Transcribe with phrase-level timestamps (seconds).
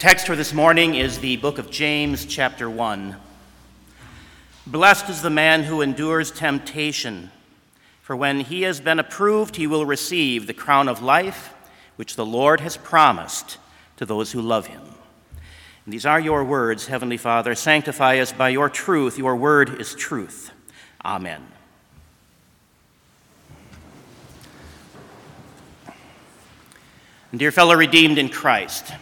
[0.00, 3.16] text for this morning is the book of James, chapter 1.
[4.66, 7.30] Blessed is the man who endures temptation,
[8.00, 11.52] for when he has been approved, he will receive the crown of life
[11.96, 13.58] which the Lord has promised
[13.98, 14.80] to those who love him.
[15.84, 17.54] And these are your words, Heavenly Father.
[17.54, 19.18] Sanctify us by your truth.
[19.18, 20.50] Your word is truth.
[21.04, 21.46] Amen.
[27.36, 28.94] Dear fellow redeemed in Christ,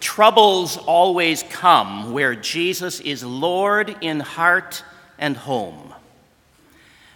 [0.00, 4.82] Troubles always come where Jesus is Lord in heart
[5.18, 5.94] and home.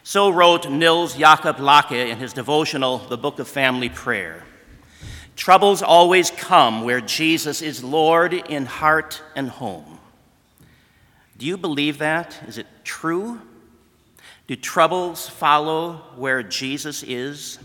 [0.02, 4.44] So wrote Nils Jakob Laache in his devotional, The Book of Family Prayer.
[5.34, 9.98] Troubles always come where Jesus is Lord in heart and home.
[11.38, 12.38] Do you believe that?
[12.46, 13.40] Is it true?
[14.46, 17.58] Do troubles follow where Jesus is?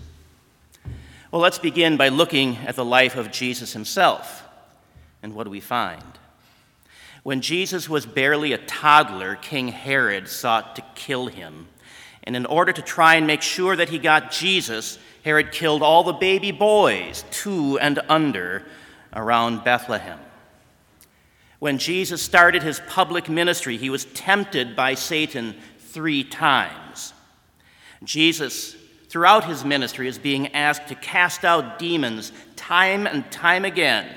[1.30, 4.49] Well, let's begin by looking at the life of Jesus himself.
[5.22, 6.03] And what do we find?
[7.24, 11.68] When Jesus was barely a toddler, King Herod sought to kill him.
[12.24, 16.03] And in order to try and make sure that he got Jesus, Herod killed all
[16.03, 18.63] the baby boys, two and under,
[19.13, 20.19] around Bethlehem.
[21.59, 27.13] When Jesus started his public ministry, he was tempted by Satan three times.
[28.04, 28.75] Jesus,
[29.10, 34.07] throughout his ministry, is being asked to cast out demons time and time again.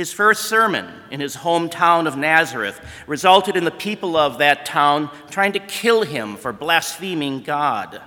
[0.00, 5.10] His first sermon in his hometown of Nazareth resulted in the people of that town
[5.28, 8.00] trying to kill him for blaspheming God.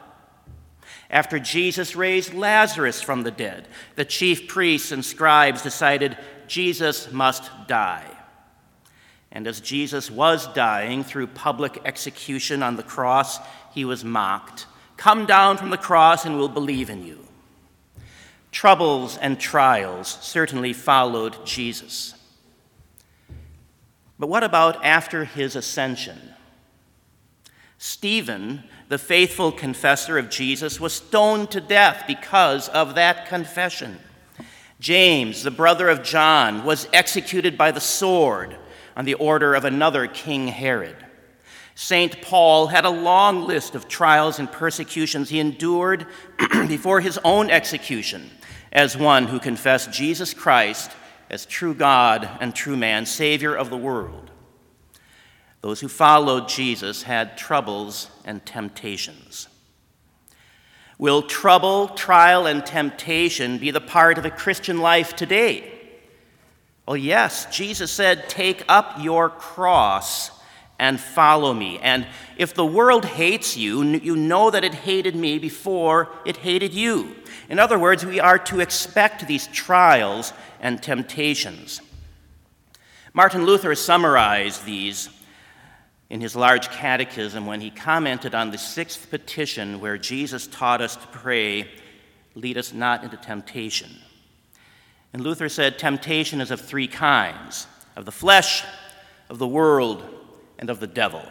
[1.11, 6.17] After Jesus raised Lazarus from the dead, the chief priests and scribes decided
[6.47, 8.09] Jesus must die.
[9.31, 13.37] And as Jesus was dying through public execution on the cross,
[13.71, 14.65] he was mocked.
[14.97, 17.27] Come down from the cross and we'll believe in you.
[18.53, 22.13] Troubles and trials certainly followed Jesus.
[24.19, 26.19] But what about after his ascension?
[27.79, 33.97] Stephen, the faithful confessor of Jesus, was stoned to death because of that confession.
[34.79, 38.55] James, the brother of John, was executed by the sword
[38.95, 40.95] on the order of another King Herod.
[41.73, 42.21] St.
[42.21, 46.05] Paul had a long list of trials and persecutions he endured
[46.67, 48.29] before his own execution
[48.73, 50.91] as one who confessed Jesus Christ
[51.29, 54.31] as true God and true man, Savior of the world.
[55.61, 59.47] Those who followed Jesus had troubles and temptations.
[60.97, 65.71] Will trouble, trial, and temptation be the part of the Christian life today?
[66.85, 70.31] Well, yes, Jesus said, Take up your cross
[70.77, 71.79] and follow me.
[71.79, 76.73] And if the world hates you, you know that it hated me before it hated
[76.73, 77.15] you.
[77.49, 81.81] In other words, we are to expect these trials and temptations.
[83.13, 85.09] Martin Luther summarized these
[86.09, 90.95] in his large catechism when he commented on the sixth petition where Jesus taught us
[90.95, 91.67] to pray,
[92.35, 93.91] Lead us not into temptation.
[95.13, 98.63] And Luther said, Temptation is of three kinds of the flesh,
[99.29, 100.03] of the world,
[100.57, 101.23] and of the devil.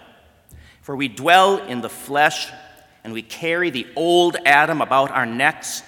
[0.81, 2.51] For we dwell in the flesh,
[3.05, 5.83] and we carry the old Adam about our necks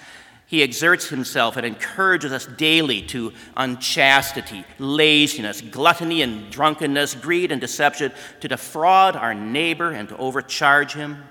[0.47, 7.59] he exerts himself and encourages us daily to unchastity, laziness, gluttony and drunkenness, greed and
[7.59, 11.23] deception, to defraud our neighbor and to overcharge him.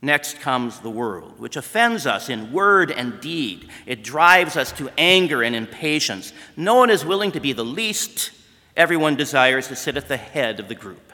[0.00, 3.70] Next comes the world, which offends us in word and deed.
[3.86, 6.32] It drives us to anger and impatience.
[6.56, 8.30] No one is willing to be the least,
[8.76, 11.10] Everyone desires to sit at the head of the group.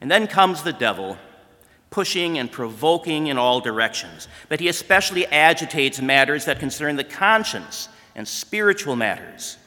[0.00, 1.18] And then comes the devil,
[1.90, 4.28] pushing and provoking in all directions.
[4.48, 9.58] But he especially agitates matters that concern the conscience and spiritual matters.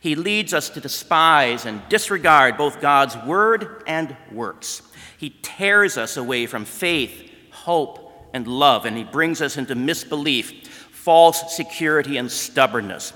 [0.00, 4.82] He leads us to despise and disregard both God's word and works.
[5.16, 10.68] He tears us away from faith, hope, and love, and he brings us into misbelief,
[10.92, 13.12] false security, and stubbornness.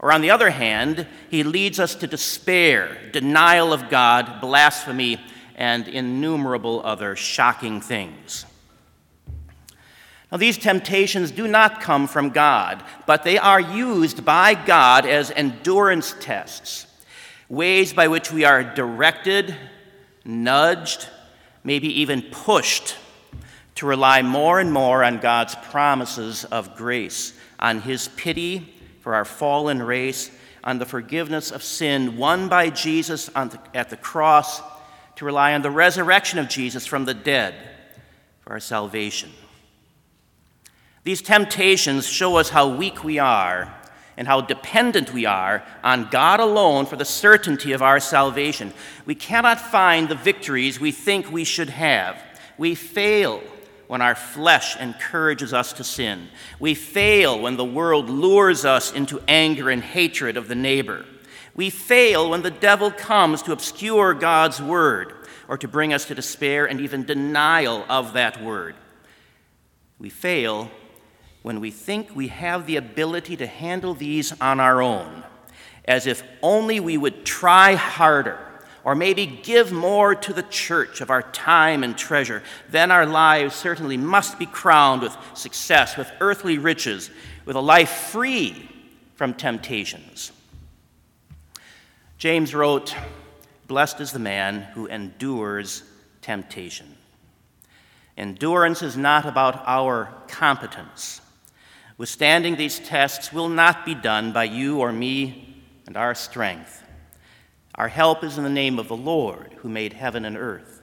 [0.00, 5.20] Or on the other hand, he leads us to despair, denial of God, blasphemy,
[5.58, 8.46] and innumerable other shocking things.
[10.30, 15.32] Now, these temptations do not come from God, but they are used by God as
[15.32, 16.86] endurance tests,
[17.48, 19.56] ways by which we are directed,
[20.24, 21.08] nudged,
[21.64, 22.96] maybe even pushed
[23.74, 29.24] to rely more and more on God's promises of grace, on His pity for our
[29.24, 30.30] fallen race,
[30.62, 34.60] on the forgiveness of sin won by Jesus the, at the cross,
[35.18, 37.52] to rely on the resurrection of Jesus from the dead
[38.38, 39.28] for our salvation.
[41.02, 43.74] These temptations show us how weak we are
[44.16, 48.72] and how dependent we are on God alone for the certainty of our salvation.
[49.06, 52.22] We cannot find the victories we think we should have.
[52.56, 53.42] We fail
[53.88, 56.28] when our flesh encourages us to sin.
[56.60, 61.04] We fail when the world lures us into anger and hatred of the neighbor.
[61.58, 65.12] We fail when the devil comes to obscure God's word
[65.48, 68.76] or to bring us to despair and even denial of that word.
[69.98, 70.70] We fail
[71.42, 75.24] when we think we have the ability to handle these on our own,
[75.84, 78.38] as if only we would try harder
[78.84, 83.56] or maybe give more to the church of our time and treasure, then our lives
[83.56, 87.10] certainly must be crowned with success, with earthly riches,
[87.46, 88.70] with a life free
[89.16, 90.30] from temptations.
[92.18, 92.96] James wrote,
[93.68, 95.84] Blessed is the man who endures
[96.20, 96.96] temptation.
[98.16, 101.20] Endurance is not about our competence.
[101.96, 106.82] Withstanding these tests will not be done by you or me and our strength.
[107.76, 110.77] Our help is in the name of the Lord, who made heaven and earth.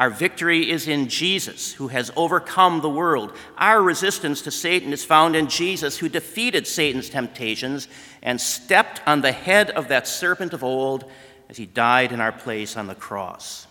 [0.00, 3.36] Our victory is in Jesus, who has overcome the world.
[3.58, 7.86] Our resistance to Satan is found in Jesus, who defeated Satan's temptations
[8.22, 11.04] and stepped on the head of that serpent of old
[11.50, 13.66] as he died in our place on the cross.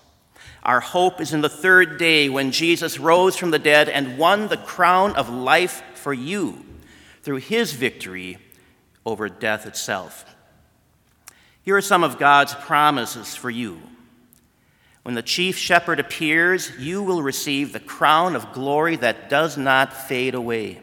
[0.62, 4.50] Our hope is in the third day when Jesus rose from the dead and won
[4.50, 6.64] the crown of life for you
[7.24, 8.38] through his victory
[9.04, 10.26] over death itself.
[11.64, 13.82] Here are some of God's promises for you.
[15.04, 19.94] When the chief shepherd appears, you will receive the crown of glory that does not
[19.94, 20.82] fade away.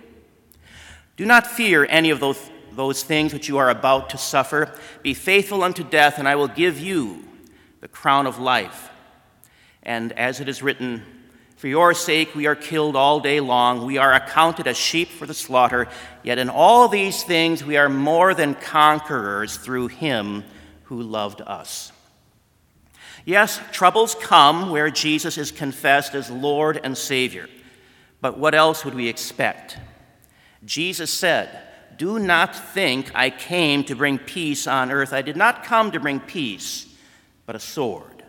[1.17, 4.73] Do not fear any of those, those things which you are about to suffer.
[5.03, 7.25] Be faithful unto death, and I will give you
[7.81, 8.91] the crown of life.
[9.83, 11.03] And as it is written,
[11.57, 15.27] For your sake we are killed all day long, we are accounted as sheep for
[15.27, 15.89] the slaughter.
[16.23, 20.45] Yet in all these things we are more than conquerors through him
[20.85, 21.93] who loved us.
[23.27, 27.49] Yes, troubles come where Jesus is confessed as Lord and Savior.
[28.23, 29.77] But what else would we expect?
[30.65, 31.51] Jesus said,
[31.99, 35.13] Do not think I came to bring peace on earth.
[35.13, 36.87] I did not come to bring peace,
[37.45, 38.23] but a sword.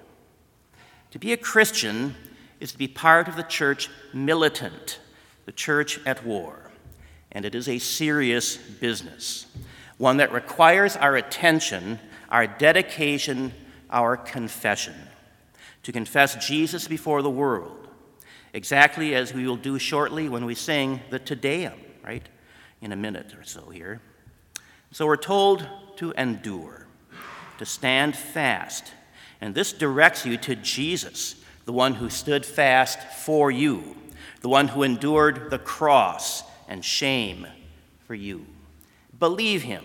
[1.12, 2.16] To be a Christian
[2.60, 5.00] is to be part of the church militant,
[5.46, 6.70] the church at war.
[7.32, 9.46] And it is a serious business,
[9.98, 12.00] one that requires our attention
[12.30, 13.54] our dedication,
[13.89, 14.96] our confession.
[15.84, 17.88] To confess Jesus before the world,
[18.53, 22.27] exactly as we will do shortly when we sing the Te Deum, right?
[22.82, 24.01] In a minute or so here.
[24.91, 25.67] So we're told
[25.98, 26.88] to endure,
[27.58, 28.94] to stand fast.
[29.39, 33.96] And this directs you to Jesus, the one who stood fast for you,
[34.41, 37.48] the one who endured the cross and shame
[38.06, 38.46] for you.
[39.17, 39.84] Believe him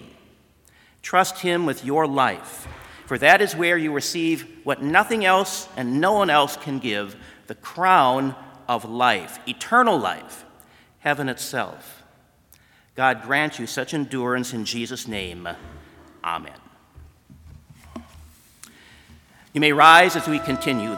[1.03, 2.69] Trust Him with your life,
[3.07, 7.17] for that is where you receive what nothing else and no one else can give
[7.47, 8.35] the crown
[8.69, 10.45] of life, eternal life,
[11.01, 12.03] heaven itself.
[12.95, 15.49] God grant you such endurance in Jesus' name.
[16.25, 16.53] Amen.
[19.53, 20.97] You may rise as we continue.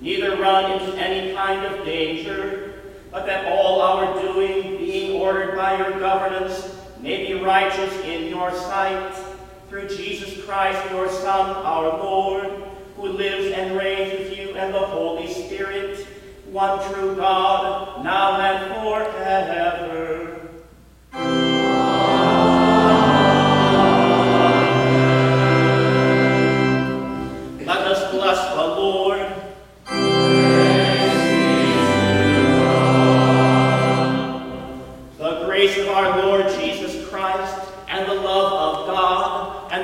[0.00, 2.74] Neither run into any kind of danger,
[3.10, 8.52] but that all our doing, being ordered by your governance, may be righteous in your
[8.52, 9.14] sight,
[9.68, 12.50] through Jesus Christ, your Son, our Lord,
[12.96, 16.06] who lives and reigns with you and the Holy Spirit,
[16.50, 18.68] one true God, now and
[19.12, 20.07] forever.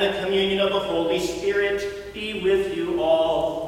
[0.04, 3.63] The communion of the Holy Spirit be with you all.